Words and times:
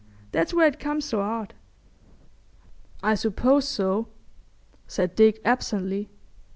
That's 0.31 0.51
where 0.51 0.65
it 0.67 0.79
comes 0.79 1.05
so 1.05 1.21
'ard.'" 1.21 1.53
"I 3.03 3.13
suppose 3.13 3.67
so," 3.67 4.07
said 4.87 5.13
Dick, 5.13 5.39
absently. 5.45 6.09